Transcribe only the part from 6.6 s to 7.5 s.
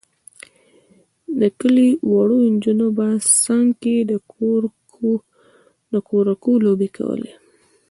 لوبې کولې.